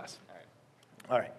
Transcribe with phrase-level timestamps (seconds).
[0.00, 0.18] glass.
[0.28, 0.46] All right.
[1.10, 1.32] All right.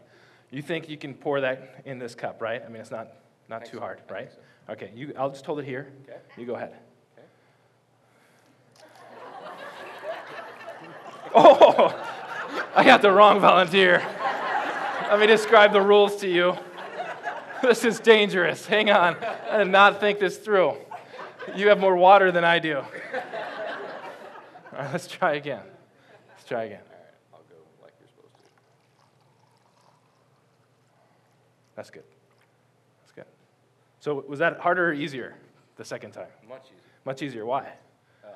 [0.51, 2.61] You think you can pour that in this cup, right?
[2.63, 3.07] I mean, it's not,
[3.49, 3.81] not too so.
[3.81, 4.29] hard, right?
[4.29, 5.91] think Okay, you, I'll just hold it here.
[6.03, 6.17] Okay.
[6.37, 6.74] You go ahead.
[7.17, 7.27] Okay.
[11.34, 11.95] Oh,
[12.75, 14.05] I got the wrong volunteer.
[15.09, 16.57] Let me describe the rules to you.
[17.62, 18.66] This is dangerous.
[18.66, 19.16] Hang on.
[19.50, 20.75] I did not think this through.
[21.55, 22.78] You have more water than I do.
[22.78, 22.84] All
[24.73, 25.64] right, let's try again.
[26.30, 26.82] Let's try again.
[26.89, 27.14] All right.
[27.34, 28.41] I'll go like you're supposed to.
[31.75, 32.04] That's good.
[33.02, 33.26] That's good.
[34.00, 35.36] So, was that harder or easier
[35.78, 36.28] the second time?
[36.48, 36.78] Much easier.
[37.06, 37.46] Much easier.
[37.46, 37.62] Why?
[38.24, 38.28] Uh,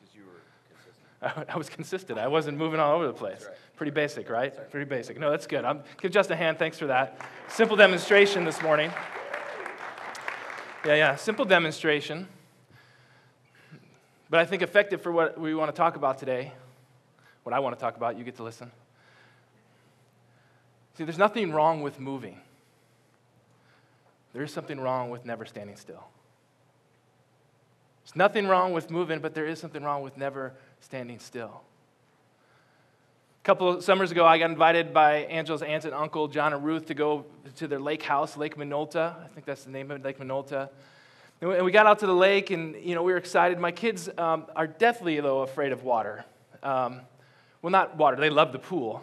[0.00, 0.40] because you were
[0.70, 1.48] consistent.
[1.48, 2.18] I, I was consistent.
[2.18, 3.44] I wasn't moving all over the place.
[3.46, 3.56] right.
[3.76, 4.70] Pretty basic, right?
[4.70, 5.18] Pretty basic.
[5.18, 5.64] No, that's good.
[5.64, 6.58] I'm, give Just a hand.
[6.58, 7.20] Thanks for that.
[7.48, 8.90] Simple demonstration this morning.
[10.84, 11.16] Yeah, yeah.
[11.16, 12.28] Simple demonstration.
[14.28, 16.52] But I think effective for what we want to talk about today.
[17.42, 18.72] What I want to talk about, you get to listen.
[20.96, 22.40] See, there's nothing wrong with moving.
[24.36, 26.04] There is something wrong with never standing still.
[28.04, 31.62] There's nothing wrong with moving, but there is something wrong with never standing still.
[33.42, 36.62] A couple of summers ago, I got invited by Angela's aunt and uncle, John and
[36.62, 39.14] Ruth, to go to their lake house, Lake Minolta.
[39.24, 40.68] I think that's the name of it, Lake Minolta.
[41.40, 43.58] And we- and we got out to the lake, and you know we were excited.
[43.58, 46.26] My kids um, are deathly, though, afraid of water.
[46.62, 47.00] Um,
[47.62, 49.02] well, not water; they love the pool,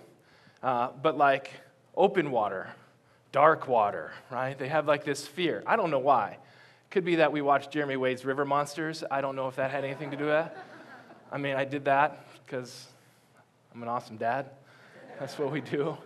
[0.61, 1.49] uh, but like
[1.95, 2.69] open water,
[3.33, 4.57] dark water, right?
[4.57, 5.61] They have like this fear.
[5.67, 6.37] I don't know why.
[6.89, 9.03] Could be that we watched Jeremy Wade's River Monsters.
[9.11, 10.57] I don't know if that had anything to do with it.
[11.31, 12.87] I mean, I did that because
[13.73, 14.51] I'm an awesome dad.
[15.19, 15.97] That's what we do.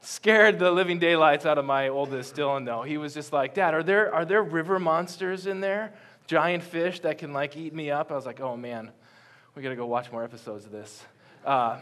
[0.00, 2.82] Scared the living daylights out of my oldest Dylan, though.
[2.82, 5.92] He was just like, Dad, are there, are there river monsters in there?
[6.26, 8.10] Giant fish that can like eat me up?
[8.10, 8.90] I was like, oh man,
[9.54, 11.04] we gotta go watch more episodes of this.
[11.44, 11.78] Uh,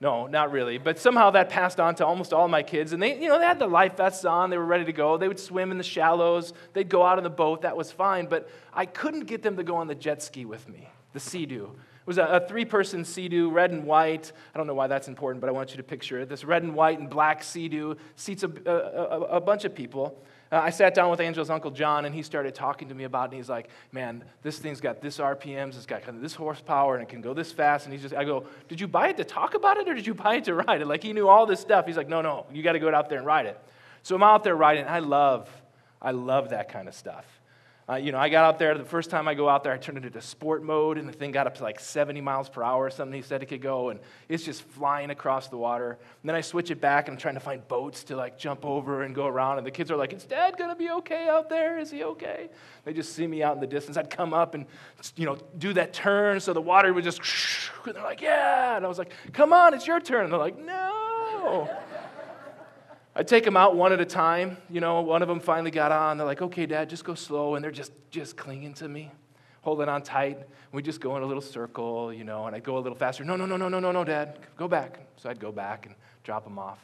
[0.00, 0.78] no, not really.
[0.78, 2.92] But somehow that passed on to almost all my kids.
[2.92, 4.48] And they, you know, they had the life vests on.
[4.50, 5.16] They were ready to go.
[5.16, 6.52] They would swim in the shallows.
[6.72, 7.62] They'd go out on the boat.
[7.62, 8.26] That was fine.
[8.26, 11.72] But I couldn't get them to go on the jet ski with me, the Sea-Doo.
[11.74, 14.32] It was a, a three-person Sea-Doo, red and white.
[14.54, 16.28] I don't know why that's important, but I want you to picture it.
[16.28, 20.22] This red and white and black Sea-Doo seats a, a, a, a bunch of people.
[20.50, 23.24] Uh, I sat down with Angela's Uncle John, and he started talking to me about
[23.24, 23.32] it.
[23.32, 26.94] And he's like, "Man, this thing's got this RPMs, it's got kind of this horsepower,
[26.94, 29.16] and it can go this fast." And he's just, I go, "Did you buy it
[29.18, 31.28] to talk about it, or did you buy it to ride it?" Like he knew
[31.28, 31.86] all this stuff.
[31.86, 33.60] He's like, "No, no, you got to go out there and ride it."
[34.02, 34.86] So I'm out there riding.
[34.86, 35.50] I love,
[36.00, 37.26] I love that kind of stuff.
[37.90, 39.78] Uh, you know, I got out there, the first time I go out there, I
[39.78, 42.62] turned it into sport mode, and the thing got up to like 70 miles per
[42.62, 45.92] hour or something he said it could go, and it's just flying across the water.
[45.92, 48.66] And then I switch it back, and I'm trying to find boats to like jump
[48.66, 51.48] over and go around, and the kids are like, is dad gonna be okay out
[51.48, 51.78] there?
[51.78, 52.50] Is he okay?
[52.84, 53.96] They just see me out in the distance.
[53.96, 54.66] I'd come up and,
[55.16, 57.22] you know, do that turn, so the water would just,
[57.86, 58.76] and they're like, yeah.
[58.76, 60.24] And I was like, come on, it's your turn.
[60.24, 61.70] And they're like, no.
[63.18, 64.56] I take them out one at a time.
[64.70, 66.18] You know, one of them finally got on.
[66.18, 67.56] They're like, okay, Dad, just go slow.
[67.56, 69.10] And they're just, just clinging to me,
[69.62, 70.38] holding on tight.
[70.70, 73.24] We just go in a little circle, you know, and I'd go a little faster.
[73.24, 75.00] No, no, no, no, no, no, no, Dad, go back.
[75.16, 76.78] So I'd go back and drop them off.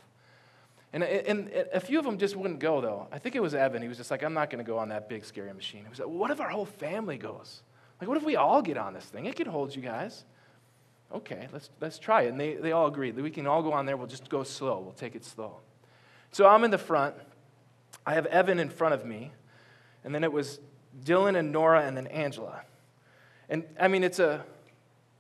[0.93, 3.07] And, and, and a few of them just wouldn't go, though.
[3.13, 3.81] I think it was Evan.
[3.81, 5.85] He was just like, I'm not going to go on that big, scary machine.
[5.85, 7.63] He was like, well, what if our whole family goes?
[8.01, 9.27] Like, what if we all get on this thing?
[9.27, 10.25] It could hold you guys.
[11.13, 12.31] Okay, let's, let's try it.
[12.31, 13.97] And they, they all agreed that we can all go on there.
[13.97, 14.81] We'll just go slow.
[14.81, 15.61] We'll take it slow.
[16.35, 17.15] So I'm in the front.
[18.05, 19.31] I have Evan in front of me.
[20.03, 20.59] And then it was
[21.05, 22.63] Dylan and Nora and then Angela.
[23.49, 24.45] And I mean, it's a,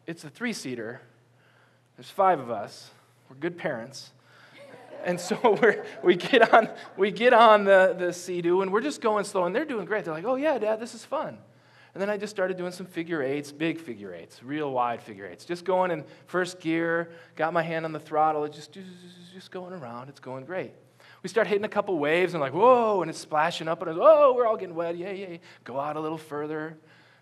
[0.08, 1.00] it's a three seater.
[1.96, 2.90] There's five of us.
[3.30, 4.10] We're good parents.
[5.04, 9.00] And so we're, we get on, we get on the, the Sea-Doo and we're just
[9.00, 9.44] going slow.
[9.44, 10.04] And they're doing great.
[10.04, 11.38] They're like, oh, yeah, Dad, this is fun.
[11.94, 15.28] And then I just started doing some figure eights, big figure eights, real wide figure
[15.28, 15.44] eights.
[15.44, 18.76] Just going in first gear, got my hand on the throttle, just,
[19.32, 20.08] just going around.
[20.08, 20.72] It's going great.
[21.24, 23.98] We start hitting a couple waves and like, whoa, and it's splashing up, and it's,
[23.98, 24.94] oh, we're all getting wet.
[24.94, 25.40] Yay, yay.
[25.64, 26.76] Go out a little further.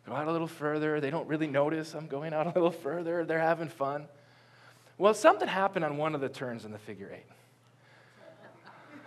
[0.09, 1.01] Go out a little further.
[1.01, 3.25] They don't really notice I'm going out a little further.
[3.25, 4.09] They're having fun.
[4.99, 7.27] Well, something happened on one of the turns in the figure eight.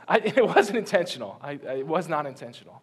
[0.08, 1.40] I, it wasn't intentional.
[1.42, 2.82] I, I, it was not intentional.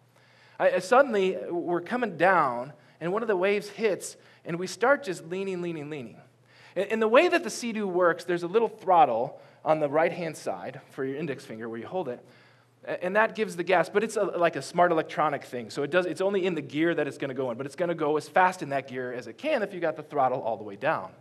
[0.59, 4.67] I, uh, suddenly, uh, we're coming down, and one of the waves hits, and we
[4.67, 6.17] start just leaning, leaning, leaning.
[6.75, 10.81] And, the way that the Sea-Doo works, there's a little throttle on the right-hand side
[10.91, 12.19] for your index finger where you hold it,
[13.01, 13.89] and that gives the gas.
[13.89, 16.05] But it's a, like a smart electronic thing, so it does.
[16.05, 17.95] It's only in the gear that it's going to go in, but it's going to
[17.95, 20.57] go as fast in that gear as it can if you got the throttle all
[20.57, 21.11] the way down.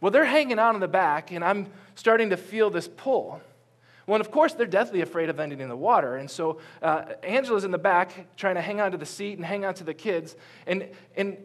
[0.00, 3.40] Well, they're hanging out in the back, and I'm starting to feel this pull.
[4.06, 6.16] Well, and of course, they're deathly afraid of ending in the water.
[6.16, 9.46] And so uh, Angela's in the back trying to hang on to the seat and
[9.46, 10.36] hang on to the kids.
[10.66, 11.36] And, and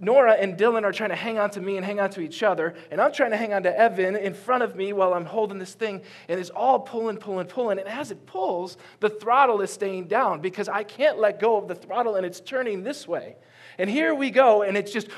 [0.00, 2.42] Nora and Dylan are trying to hang on to me and hang on to each
[2.42, 5.24] other, and I'm trying to hang on to Evan in front of me while I'm
[5.24, 7.78] holding this thing, and it's all pulling, pulling, pulling.
[7.78, 11.68] And as it pulls, the throttle is staying down because I can't let go of
[11.68, 13.36] the throttle and it's turning this way.
[13.78, 15.08] And here we go, and it's just,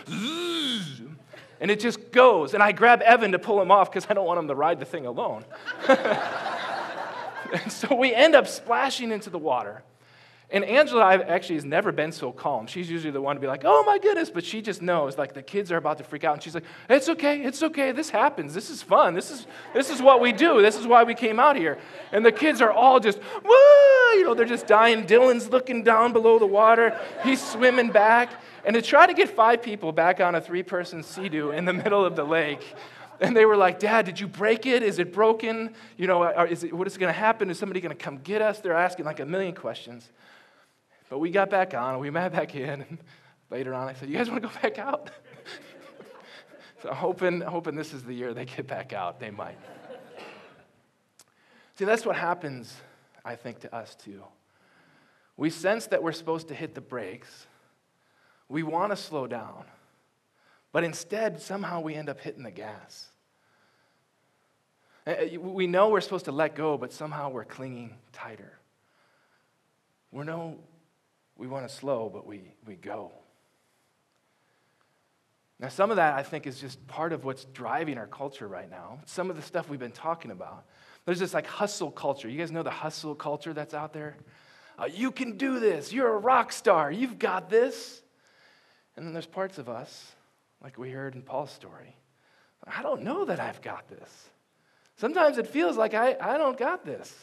[1.61, 2.55] and it just goes.
[2.55, 4.81] And I grab Evan to pull him off because I don't want him to ride
[4.81, 5.45] the thing alone.
[5.89, 9.83] and so we end up splashing into the water.
[10.49, 12.69] And Angela actually has never been so calm.
[12.69, 15.35] She's usually the one to be like, oh my goodness, but she just knows, like
[15.35, 16.35] the kids are about to freak out.
[16.35, 18.55] And she's like, it's okay, it's okay, this happens.
[18.55, 19.15] This is fun.
[19.15, 20.63] This is, this is what we do.
[20.63, 21.79] This is why we came out here.
[22.13, 25.05] And the kids are all just, woo, you know, they're just dying.
[25.05, 28.31] Dylan's looking down below the water, he's swimming back.
[28.65, 31.65] And to try to get five people back on a three person sea doo in
[31.65, 32.75] the middle of the lake,
[33.21, 34.83] and they were like, Dad, did you break it?
[34.83, 35.75] Is it broken?
[35.97, 37.51] You know, uh, is it, what is going to happen?
[37.51, 38.61] Is somebody going to come get us?
[38.61, 40.09] They're asking like a million questions.
[41.09, 42.99] But we got back on, we met back in, and
[43.51, 45.11] later on I said, You guys want to go back out?
[46.83, 49.21] so hoping, hoping this is the year they get back out.
[49.21, 49.59] They might.
[51.77, 52.75] See, that's what happens,
[53.25, 54.23] I think, to us too.
[55.37, 57.47] We sense that we're supposed to hit the brakes.
[58.49, 59.65] We want to slow down.
[60.73, 63.09] But instead, somehow we end up hitting the gas.
[65.07, 68.59] Eh, eh, we know we're supposed to let go, but somehow we're clinging tighter.
[70.11, 70.59] We're no
[71.37, 73.13] we want to slow, but we, we go.
[75.59, 78.71] Now, some of that I think is just part of what's driving our culture right
[78.71, 78.99] now.
[79.07, 80.65] Some of the stuff we've been talking about.
[81.07, 82.29] There's this like hustle culture.
[82.29, 84.17] You guys know the hustle culture that's out there?
[84.79, 85.93] Uh, you can do this.
[85.93, 86.91] You're a rock star.
[86.91, 88.03] You've got this.
[88.97, 90.13] And then there's parts of us,
[90.63, 91.97] like we heard in Paul's story.
[92.67, 94.31] I don't know that I've got this.
[94.97, 97.15] Sometimes it feels like I, I don't got this.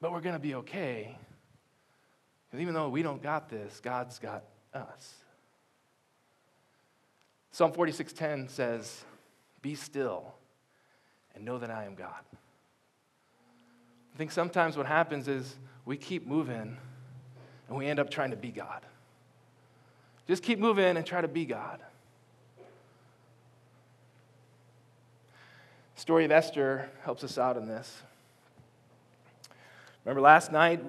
[0.00, 1.16] But we're going to be okay
[2.54, 5.14] because even though we don't got this, God's got us.
[7.50, 9.04] Psalm 46:10 says,
[9.60, 10.36] "Be still
[11.34, 12.24] and know that I am God."
[14.12, 16.78] I think sometimes what happens is we keep moving
[17.66, 18.86] and we end up trying to be God.
[20.28, 21.84] Just keep moving and try to be God.
[25.96, 28.04] The story of Esther helps us out in this.
[30.04, 30.84] Remember last night,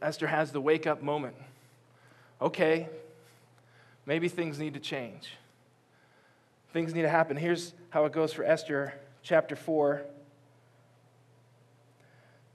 [0.00, 1.34] Esther has the wake up moment.
[2.40, 2.88] Okay,
[4.06, 5.36] maybe things need to change.
[6.72, 7.36] Things need to happen.
[7.36, 10.02] Here's how it goes for Esther, chapter 4.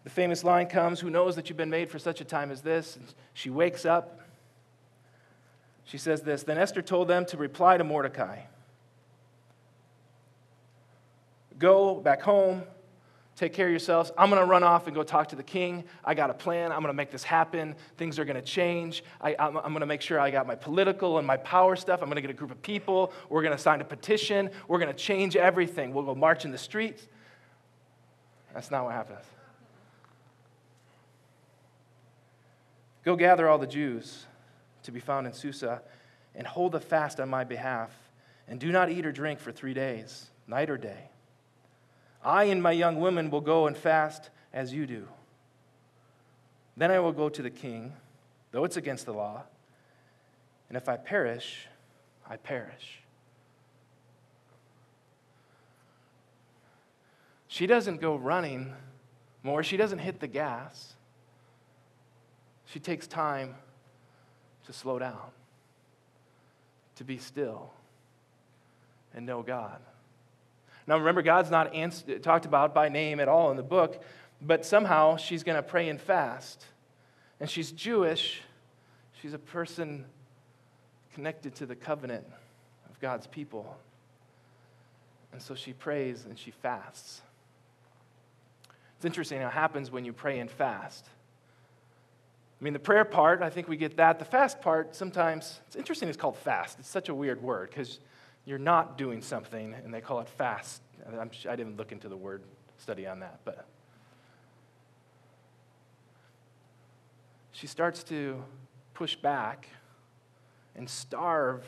[0.05, 2.61] The famous line comes Who knows that you've been made for such a time as
[2.61, 2.95] this?
[2.95, 4.21] And she wakes up.
[5.83, 8.43] She says this Then Esther told them to reply to Mordecai
[11.57, 12.63] Go back home
[13.35, 14.11] Take care of yourselves.
[14.17, 15.83] I'm going to run off and go talk to the king.
[16.05, 16.71] I got a plan.
[16.71, 17.75] I'm going to make this happen.
[17.97, 19.03] Things are going to change.
[19.19, 22.01] I, am going to make sure I got my political and my power stuff.
[22.01, 23.11] I'm going to get a group of people.
[23.27, 24.49] We're going to sign a petition.
[24.69, 25.93] We're going to change everything.
[25.93, 27.05] We'll go march in the streets.
[28.53, 29.25] That's not what happens.
[33.03, 34.25] Go gather all the Jews
[34.83, 35.81] to be found in Susa
[36.33, 37.91] and hold a fast on my behalf.
[38.47, 41.09] And do not eat or drink for three days, night or day.
[42.25, 45.07] I and my young women will go and fast as you do.
[46.75, 47.93] Then I will go to the king,
[48.51, 49.43] though it's against the law.
[50.67, 51.67] And if I perish,
[52.27, 53.01] I perish.
[57.47, 58.73] She doesn't go running
[59.43, 60.95] more, she doesn't hit the gas.
[62.65, 63.55] She takes time
[64.65, 65.29] to slow down,
[66.95, 67.71] to be still,
[69.13, 69.79] and know God.
[70.87, 71.73] Now, remember, God's not
[72.21, 74.01] talked about by name at all in the book,
[74.41, 76.65] but somehow she's going to pray and fast.
[77.39, 78.41] And she's Jewish.
[79.21, 80.05] She's a person
[81.13, 82.25] connected to the covenant
[82.89, 83.77] of God's people.
[85.31, 87.21] And so she prays and she fasts.
[88.97, 91.09] It's interesting how it happens when you pray and fast.
[92.59, 94.19] I mean, the prayer part, I think we get that.
[94.19, 96.79] The fast part, sometimes, it's interesting it's called fast.
[96.79, 97.99] It's such a weird word because
[98.45, 100.81] you're not doing something, and they call it fast.
[101.07, 102.43] I'm, I didn't look into the word
[102.77, 103.65] study on that, but
[107.51, 108.43] she starts to
[108.93, 109.67] push back
[110.75, 111.65] and starve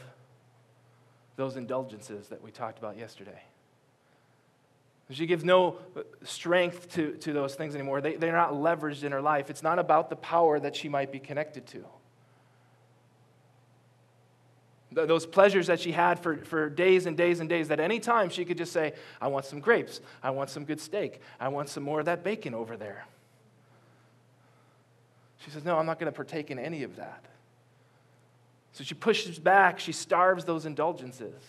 [1.35, 3.41] those indulgences that we talked about yesterday.
[5.09, 8.01] She gives no uh, strength to, to those things anymore.
[8.01, 9.49] They, they're not leveraged in her life.
[9.49, 11.85] It's not about the power that she might be connected to
[14.91, 18.29] those pleasures that she had for, for days and days and days, that any time
[18.29, 21.69] she could just say, I want some grapes, I want some good steak, I want
[21.69, 23.05] some more of that bacon over there.
[25.43, 27.25] She says, No, I'm not going to partake in any of that.
[28.71, 31.41] So she pushes back, she starves those indulgences.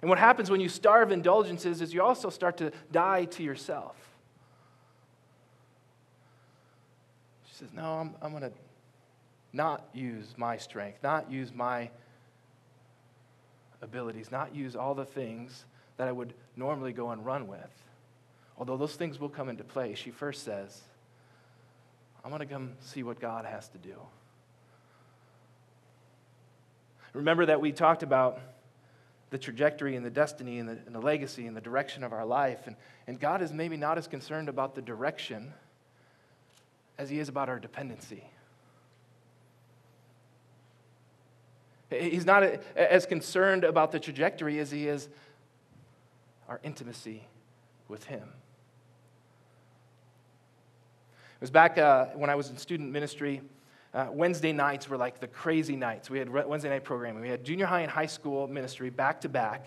[0.00, 3.96] And what happens when you starve indulgences is you also start to die to yourself.
[7.48, 8.52] She says, No, I'm, I'm going to
[9.52, 11.90] not use my strength, not use my
[13.88, 15.64] abilities, not use all the things
[15.96, 17.82] that I would normally go and run with.
[18.58, 20.82] Although those things will come into play, she first says,
[22.24, 23.94] I'm going to come see what God has to do.
[27.14, 28.38] Remember that we talked about
[29.30, 32.24] the trajectory and the destiny and the, and the, legacy and the direction of our
[32.24, 32.66] life.
[32.66, 32.76] And,
[33.06, 35.52] and God is maybe not as concerned about the direction
[36.98, 38.24] as He is about our dependency.
[41.90, 42.42] He's not
[42.76, 45.08] as concerned about the trajectory as He is
[46.48, 47.26] our intimacy
[47.88, 48.28] with Him.
[51.38, 53.40] It was back uh, when I was in student ministry.
[53.94, 56.10] Uh, Wednesday nights were like the crazy nights.
[56.10, 57.22] We had Wednesday night programming.
[57.22, 59.66] We had junior high and high school ministry back to back.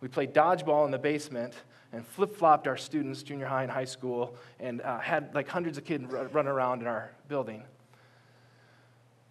[0.00, 1.54] We played dodgeball in the basement
[1.92, 5.78] and flip flopped our students, junior high and high school, and uh, had like hundreds
[5.78, 7.62] of kids run around in our building.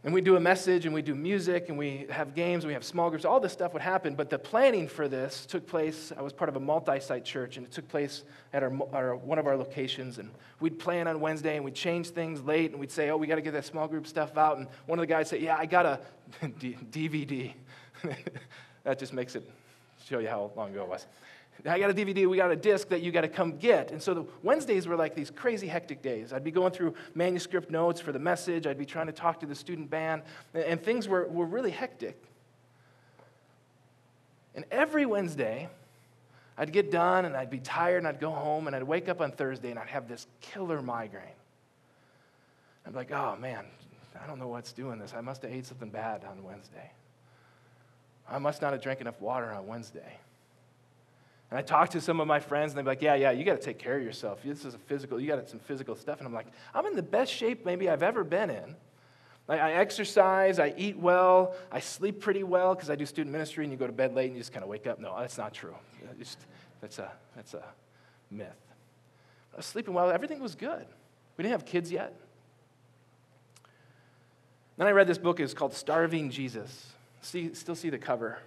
[0.06, 2.74] And we do a message and we do music and we have games and we
[2.74, 3.24] have small groups.
[3.24, 6.12] All this stuff would happen, but the planning for this took place.
[6.18, 9.16] I was part of a multi site church and it took place at our, our,
[9.16, 10.18] one of our locations.
[10.18, 10.30] And
[10.60, 13.36] we'd plan on Wednesday and we'd change things late and we'd say, oh, we got
[13.36, 14.58] to get that small group stuff out.
[14.58, 16.00] And one of the guys said, yeah, I got a
[16.44, 17.54] DVD.
[18.84, 19.50] that just makes it
[20.06, 21.08] show you how long ago it was.
[21.66, 23.92] I got a DVD, we got a disc that you got to come get.
[23.92, 26.34] And so the Wednesdays were like these crazy hectic days.
[26.34, 29.46] I'd be going through manuscript notes for the message, I'd be trying to talk to
[29.46, 32.22] the student band, and things were, were really hectic.
[34.56, 35.70] And every Wednesday,
[36.58, 39.22] I'd get done and I'd be tired and I'd go home and I'd wake up
[39.22, 41.26] on Thursday and I'd have this killer migraine.
[42.86, 43.66] I'd be like, oh man,
[44.22, 45.14] I don't know what's doing this.
[45.16, 46.92] I must have ate something bad on Wednesday.
[48.30, 50.18] I must not have drank enough water on Wednesday.
[51.54, 53.62] And I talked to some of my friends, and they're like, Yeah, yeah, you got
[53.62, 54.40] to take care of yourself.
[54.44, 56.18] This is a physical, you got some physical stuff.
[56.18, 58.76] And I'm like, I'm in the best shape maybe I've ever been in.
[59.48, 63.64] I, I exercise, I eat well, I sleep pretty well because I do student ministry
[63.64, 65.00] and you go to bed late and you just kind of wake up.
[65.00, 65.76] No, that's not true.
[66.18, 66.40] Just,
[66.82, 67.64] that's, a, that's a
[68.32, 68.48] myth.
[69.54, 70.88] I was sleeping well, everything was good.
[71.38, 72.20] We didn't have kids yet.
[74.78, 76.94] Then I read this book, it's called Starving Jesus.
[77.22, 78.40] See, still see the cover.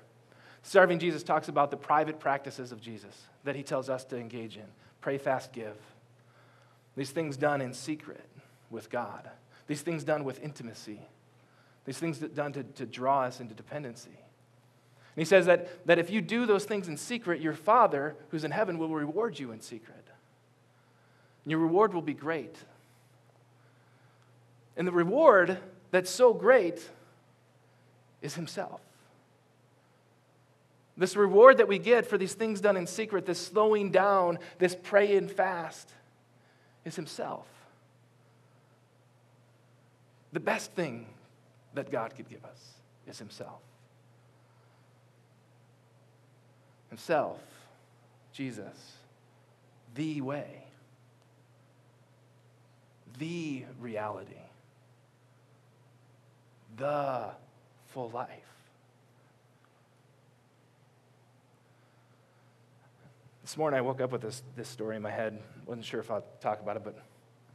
[0.66, 4.56] Starving Jesus talks about the private practices of Jesus that he tells us to engage
[4.56, 4.64] in
[5.00, 5.76] pray, fast, give.
[6.96, 8.28] These things done in secret
[8.68, 9.30] with God,
[9.68, 10.98] these things done with intimacy,
[11.84, 14.10] these things done to, to draw us into dependency.
[14.10, 18.42] And he says that, that if you do those things in secret, your Father who's
[18.42, 20.04] in heaven will reward you in secret.
[21.44, 22.56] And your reward will be great.
[24.76, 25.58] And the reward
[25.92, 26.90] that's so great
[28.20, 28.80] is Himself.
[30.96, 34.74] This reward that we get for these things done in secret, this slowing down, this
[34.82, 35.92] pray and fast,
[36.84, 37.46] is Himself.
[40.32, 41.06] The best thing
[41.74, 42.74] that God could give us
[43.06, 43.60] is Himself.
[46.88, 47.40] Himself,
[48.32, 48.94] Jesus,
[49.94, 50.64] the way,
[53.18, 54.34] the reality,
[56.76, 57.30] the
[57.88, 58.30] full life.
[63.46, 65.38] This morning I woke up with this, this story in my head.
[65.66, 66.98] Wasn't sure if I'd talk about it, but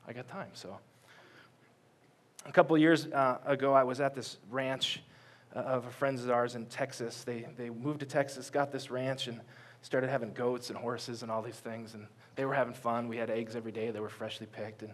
[0.07, 0.47] I got time.
[0.53, 0.77] So,
[2.45, 5.01] a couple years uh, ago, I was at this ranch
[5.53, 7.25] uh, of a friend of ours in Texas.
[7.25, 9.41] They, they moved to Texas, got this ranch, and
[9.81, 11.93] started having goats and horses and all these things.
[11.93, 12.07] And
[12.37, 13.09] they were having fun.
[13.09, 14.83] We had eggs every day, they were freshly picked.
[14.83, 14.93] And,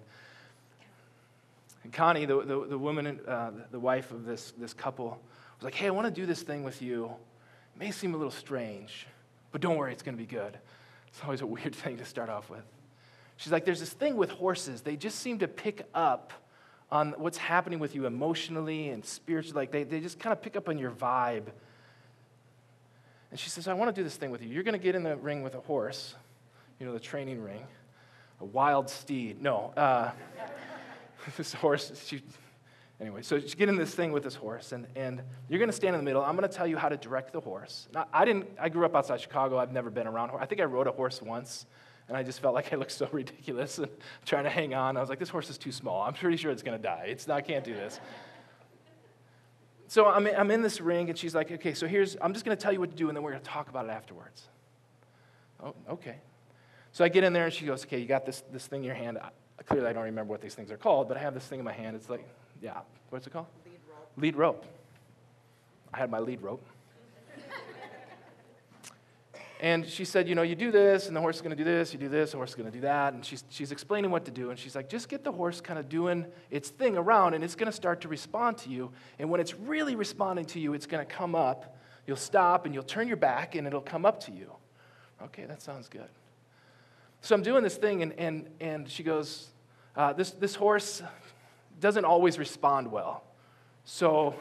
[1.84, 5.75] and Connie, the, the, the woman, uh, the wife of this, this couple, was like,
[5.75, 7.06] Hey, I want to do this thing with you.
[7.75, 9.06] It may seem a little strange,
[9.51, 10.58] but don't worry, it's going to be good.
[11.07, 12.63] It's always a weird thing to start off with.
[13.37, 14.81] She's like, there's this thing with horses.
[14.81, 16.33] They just seem to pick up
[16.91, 19.55] on what's happening with you emotionally and spiritually.
[19.55, 21.45] Like, they, they just kind of pick up on your vibe.
[23.29, 24.49] And she says, I want to do this thing with you.
[24.49, 26.15] You're going to get in the ring with a horse,
[26.79, 27.67] you know, the training ring,
[28.39, 29.41] a wild steed.
[29.41, 30.11] No, uh,
[31.37, 32.23] this horse, she,
[33.00, 35.75] Anyway, so you get in this thing with this horse, and, and you're going to
[35.75, 36.24] stand in the middle.
[36.24, 37.88] I'm going to tell you how to direct the horse.
[37.94, 38.48] Now, I didn't.
[38.60, 39.60] I grew up outside Chicago.
[39.60, 40.32] I've never been around.
[40.39, 41.68] I think I rode a horse once,
[42.08, 43.88] and I just felt like I looked so ridiculous and
[44.25, 44.98] trying to hang on.
[44.98, 46.01] I was like, this horse is too small.
[46.01, 47.06] I'm pretty sure it's going to die.
[47.10, 47.38] It's not.
[47.38, 48.00] I can't do this.
[49.89, 52.18] So I'm in, I'm in this ring, and she's like, okay, so here's.
[52.20, 53.70] I'm just going to tell you what to do, and then we're going to talk
[53.70, 54.48] about it afterwards.
[55.63, 56.16] Oh, okay.
[56.94, 58.86] So I get in there, and she goes, okay, you got this this thing in
[58.86, 59.20] your hand.
[59.20, 59.30] I,
[59.63, 61.66] clearly, I don't remember what these things are called, but I have this thing in
[61.66, 61.96] my hand.
[61.96, 62.27] It's like
[62.61, 63.47] yeah, what's it called?
[63.65, 64.17] Lead rope.
[64.17, 64.65] Lead rope.
[65.93, 66.63] I had my lead rope.
[69.59, 71.63] And she said, You know, you do this, and the horse is going to do
[71.63, 73.13] this, you do this, the horse is going to do that.
[73.13, 74.51] And she's, she's explaining what to do.
[74.51, 77.55] And she's like, Just get the horse kind of doing its thing around, and it's
[77.55, 78.91] going to start to respond to you.
[79.17, 81.75] And when it's really responding to you, it's going to come up.
[82.05, 84.51] You'll stop, and you'll turn your back, and it'll come up to you.
[85.23, 86.09] Okay, that sounds good.
[87.21, 89.47] So I'm doing this thing, and, and, and she goes,
[89.95, 91.01] uh, this, this horse
[91.79, 93.24] doesn't always respond well.
[93.86, 94.36] So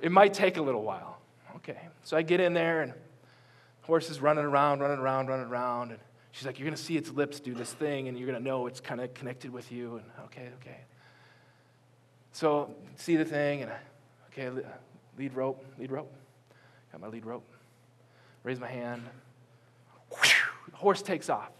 [0.00, 1.18] it might take a little while.
[1.56, 5.46] Okay, so I get in there, and the horse is running around, running around, running
[5.46, 5.92] around.
[5.92, 6.00] And
[6.32, 8.44] she's like, You're going to see its lips do this thing, and you're going to
[8.44, 9.96] know it's kind of connected with you.
[9.96, 10.80] And okay, okay.
[12.32, 13.72] So, see the thing, and
[14.32, 14.50] okay,
[15.16, 16.12] lead rope, lead rope.
[16.92, 17.44] Got my lead rope.
[18.42, 19.02] Raise my hand.
[20.10, 21.50] The horse takes off.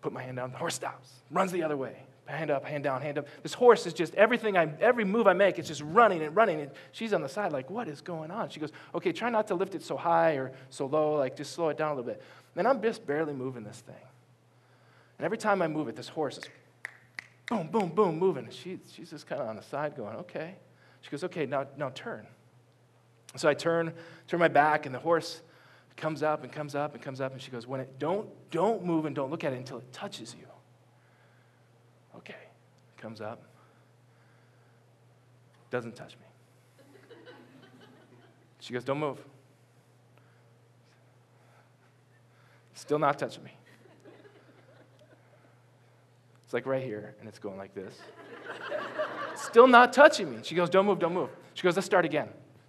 [0.00, 0.50] Put my hand down.
[0.50, 1.10] The horse stops.
[1.30, 1.96] Runs the other way.
[2.26, 3.26] Hand up, hand down, hand up.
[3.42, 6.60] This horse is just everything I, every move I make, it's just running and running.
[6.60, 8.48] And she's on the side, like, what is going on?
[8.48, 11.52] She goes, okay, try not to lift it so high or so low, like just
[11.52, 12.22] slow it down a little bit.
[12.54, 13.94] And I'm just barely moving this thing.
[15.18, 16.44] And every time I move it, this horse is
[17.46, 18.48] boom, boom, boom, moving.
[18.50, 20.54] She, she's just kind of on the side going, okay.
[21.00, 22.26] She goes, okay, now, now turn.
[23.36, 23.92] So I turn,
[24.28, 25.42] turn my back, and the horse
[25.96, 28.84] comes up and comes up and comes up, and she goes, when it, don't, don't
[28.84, 30.46] move and don't look at it until it touches you.
[33.02, 33.42] Comes up.
[35.70, 37.16] Doesn't touch me.
[38.60, 39.18] She goes, Don't move.
[42.74, 43.50] Still not touching me.
[46.44, 47.98] It's like right here, and it's going like this.
[49.34, 50.38] Still not touching me.
[50.44, 51.30] She goes, Don't move, don't move.
[51.54, 52.28] She goes, Let's start again.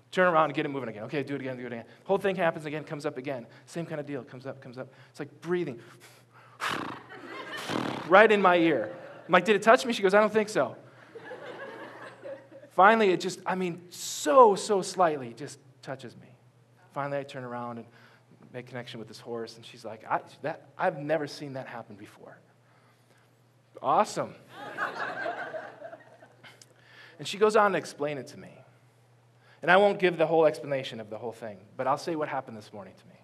[0.10, 1.04] Turn around and get it moving again.
[1.04, 1.86] Okay, do it again, do it again.
[2.06, 3.46] Whole thing happens again, comes up again.
[3.68, 4.24] Same kind of deal.
[4.24, 4.92] Comes up, comes up.
[5.12, 5.80] It's like breathing.
[8.08, 8.96] right in my ear.
[9.26, 9.94] I'm like, did it touch me?
[9.94, 10.76] She goes, I don't think so.
[12.72, 16.28] Finally, it just, I mean, so, so slightly just touches me.
[16.94, 17.86] Finally, I turn around and
[18.52, 21.96] make connection with this horse, and she's like, I, that, I've never seen that happen
[21.96, 22.38] before.
[23.82, 24.34] Awesome.
[27.20, 28.50] and she goes on to explain it to me.
[29.62, 32.28] And I won't give the whole explanation of the whole thing, but I'll say what
[32.28, 33.20] happened this morning to me.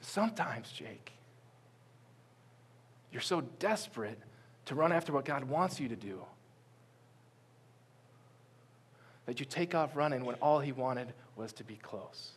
[0.00, 1.12] Sometimes, Jake,
[3.12, 4.18] you're so desperate
[4.64, 6.22] to run after what God wants you to do
[9.26, 12.32] that you take off running when all He wanted was to be close.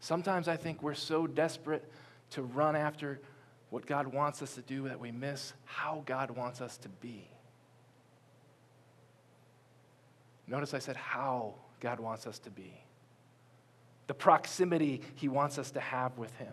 [0.00, 1.88] Sometimes I think we're so desperate
[2.30, 3.20] to run after
[3.68, 7.28] what God wants us to do that we miss how God wants us to be.
[10.48, 12.72] Notice I said how God wants us to be
[14.10, 16.52] the proximity he wants us to have with him.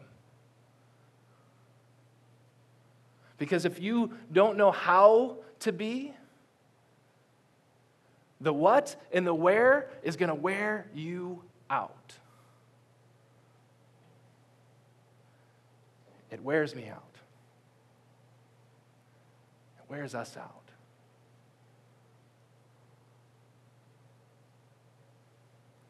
[3.40, 6.14] Because if you don't know how to be,
[8.40, 12.14] the what and the where is going to wear you out.
[16.30, 17.16] It wears me out.
[19.80, 20.62] It wears us out.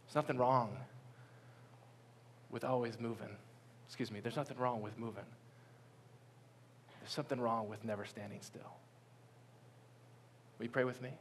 [0.05, 0.77] There's nothing wrong
[2.51, 3.35] with always moving.
[3.87, 5.23] Excuse me, there's nothing wrong with moving.
[6.99, 8.73] There's something wrong with never standing still.
[10.57, 11.11] Will you pray with me?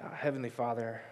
[0.00, 1.02] Uh, Heavenly Father,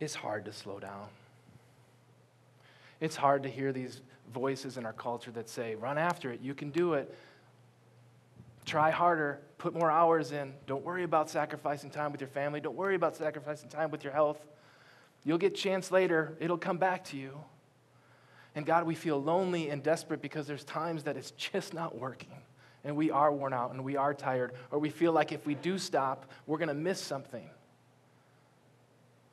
[0.00, 1.08] it's hard to slow down.
[3.04, 4.00] It's hard to hear these
[4.32, 7.14] voices in our culture that say, run after it, you can do it.
[8.64, 10.54] Try harder, put more hours in.
[10.66, 12.60] Don't worry about sacrificing time with your family.
[12.60, 14.38] Don't worry about sacrificing time with your health.
[15.22, 17.38] You'll get chance later, it'll come back to you.
[18.54, 22.32] And God, we feel lonely and desperate because there's times that it's just not working.
[22.84, 25.56] And we are worn out and we are tired, or we feel like if we
[25.56, 27.50] do stop, we're going to miss something.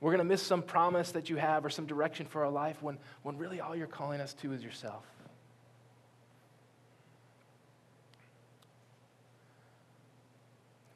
[0.01, 2.81] We're going to miss some promise that you have or some direction for our life
[2.81, 5.05] when, when really all you're calling us to is yourself.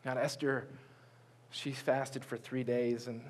[0.03, 0.67] God, Esther,
[1.51, 3.21] she fasted for three days, and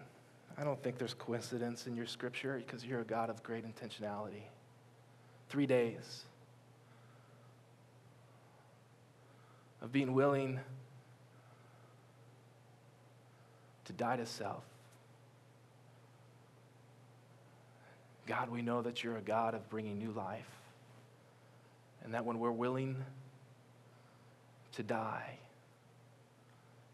[0.57, 4.43] I don't think there's coincidence in your scripture because you're a God of great intentionality.
[5.49, 6.23] Three days
[9.81, 10.59] of being willing
[13.83, 14.63] to die to self
[18.27, 20.49] God, we know that you're a God of bringing new life.
[22.03, 23.03] And that when we're willing
[24.73, 25.37] to die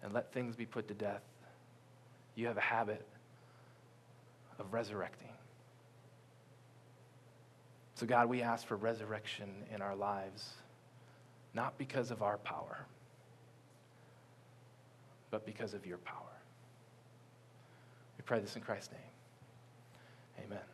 [0.04, 1.22] and let things be put to death,
[2.36, 3.06] you have a habit
[4.60, 5.28] of resurrecting.
[7.96, 10.50] So, God, we ask for resurrection in our lives,
[11.54, 12.86] not because of our power,
[15.30, 16.18] but because of your power.
[18.18, 20.46] We pray this in Christ's name.
[20.46, 20.71] Amen.